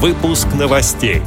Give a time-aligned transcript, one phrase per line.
[0.00, 1.22] Выпуск новостей.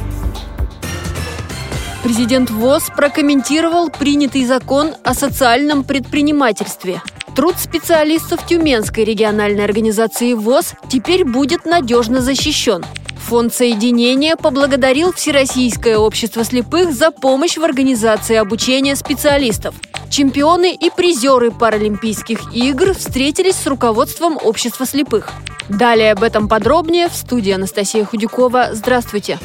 [2.02, 7.02] Президент ВОЗ прокомментировал принятый закон о социальном предпринимательстве.
[7.36, 12.82] Труд специалистов Тюменской региональной организации ВОЗ теперь будет надежно защищен.
[13.28, 19.74] Фонд соединения поблагодарил Всероссийское общество слепых за помощь в организации обучения специалистов.
[20.10, 25.30] Чемпионы и призеры Паралимпийских игр встретились с руководством общества слепых.
[25.68, 28.70] Далее об этом подробнее в студии Анастасия Худякова.
[28.72, 29.38] Здравствуйте!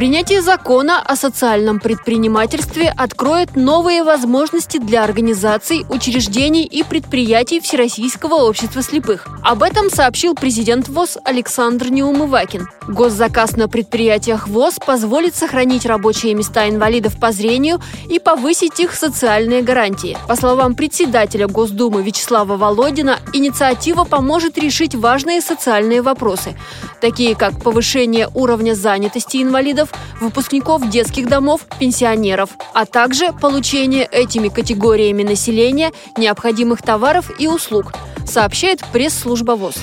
[0.00, 8.82] Принятие закона о социальном предпринимательстве откроет новые возможности для организаций, учреждений и предприятий Всероссийского общества
[8.82, 9.26] слепых.
[9.42, 12.66] Об этом сообщил президент ВОЗ Александр Неумывакин.
[12.88, 17.78] Госзаказ на предприятиях ВОЗ позволит сохранить рабочие места инвалидов по зрению
[18.08, 20.16] и повысить их социальные гарантии.
[20.26, 26.58] По словам председателя Госдумы Вячеслава Володина, инициатива поможет решить важные социальные вопросы,
[27.02, 34.48] такие как повышение уровня занятости инвалидов, инвалидов, выпускников детских домов, пенсионеров, а также получение этими
[34.48, 37.92] категориями населения необходимых товаров и услуг,
[38.26, 39.76] сообщает пресс-служба ВОЗ.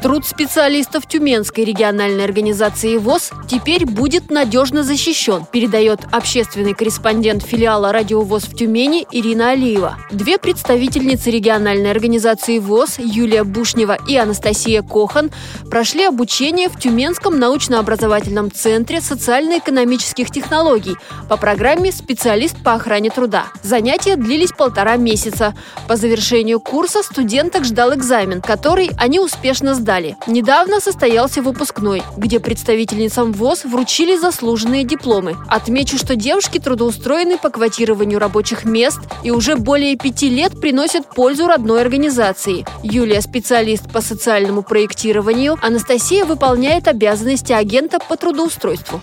[0.00, 8.22] Труд специалистов Тюменской региональной организации ВОЗ теперь будет надежно защищен, передает общественный корреспондент филиала «Радио
[8.22, 9.98] ВОЗ» в Тюмени Ирина Алиева.
[10.12, 15.32] Две представительницы региональной организации ВОЗ Юлия Бушнева и Анастасия Кохан
[15.68, 20.94] прошли обучение в Тюменском научно-образовательном центре социально-экономических технологий
[21.28, 23.46] по программе «Специалист по охране труда».
[23.64, 25.56] Занятия длились полтора месяца.
[25.88, 30.18] По завершению курса студенток ждал экзамен, который они успешно сдали сдали.
[30.26, 35.38] Недавно состоялся выпускной, где представительницам ВОЗ вручили заслуженные дипломы.
[35.48, 41.46] Отмечу, что девушки трудоустроены по квотированию рабочих мест и уже более пяти лет приносят пользу
[41.46, 42.66] родной организации.
[42.82, 49.00] Юлия– специалист по социальному проектированию, Анастасия выполняет обязанности агента по трудоустройству.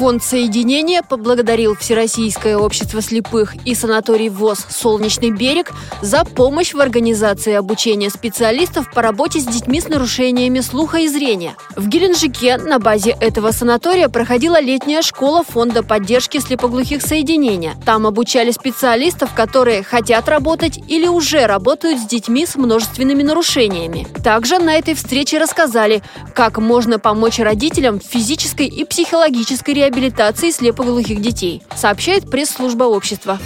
[0.00, 7.52] Фонд соединения поблагодарил Всероссийское общество слепых и санаторий ВОЗ «Солнечный берег» за помощь в организации
[7.52, 11.54] обучения специалистов по работе с детьми с нарушениями слуха и зрения.
[11.76, 17.74] В Геленджике на базе этого санатория проходила летняя школа Фонда поддержки слепоглухих соединения.
[17.84, 24.06] Там обучали специалистов, которые хотят работать или уже работают с детьми с множественными нарушениями.
[24.24, 26.02] Также на этой встрече рассказали,
[26.34, 33.38] как можно помочь родителям в физической и психологической реабилитации реабилитации слепоглухих детей, сообщает пресс-служба общества.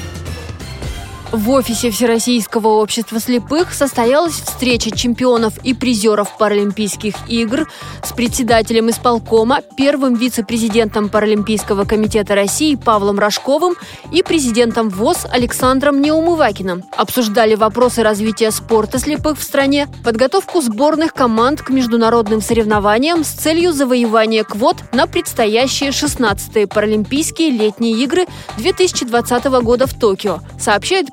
[1.34, 7.69] В офисе Всероссийского общества слепых состоялась встреча чемпионов и призеров Паралимпийских игр
[8.05, 13.75] с председателем исполкома, первым вице-президентом Паралимпийского комитета России Павлом Рожковым
[14.12, 16.84] и президентом ВОЗ Александром Неумывакиным.
[16.97, 23.72] Обсуждали вопросы развития спорта слепых в стране, подготовку сборных команд к международным соревнованиям с целью
[23.72, 31.12] завоевания квот на предстоящие 16-е Паралимпийские летние игры 2020 года в Токио, сообщает